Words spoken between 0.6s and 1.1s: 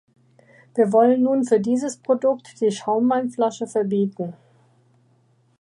Wir